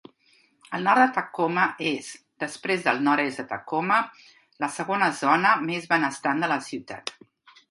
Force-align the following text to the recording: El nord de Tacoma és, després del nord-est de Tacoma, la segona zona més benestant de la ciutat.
El 0.75 0.85
nord 0.87 1.01
de 1.01 1.09
Tacoma 1.17 1.65
és, 1.89 2.07
després 2.43 2.81
del 2.87 3.03
nord-est 3.09 3.43
de 3.43 3.47
Tacoma, 3.53 3.99
la 4.65 4.71
segona 4.79 5.11
zona 5.23 5.53
més 5.69 5.87
benestant 5.95 6.43
de 6.47 6.53
la 6.55 6.59
ciutat. 6.71 7.17